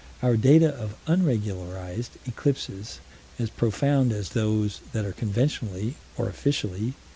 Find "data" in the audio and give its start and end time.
0.35-0.73